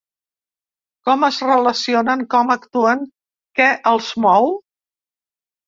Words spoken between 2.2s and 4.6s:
com actuen, què els mou.